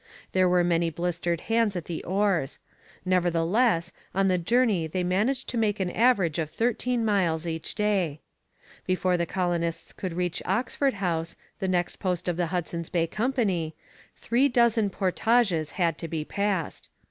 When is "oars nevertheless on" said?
2.05-4.29